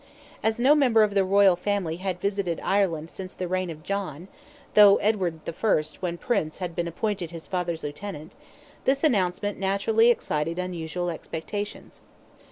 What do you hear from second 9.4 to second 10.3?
naturally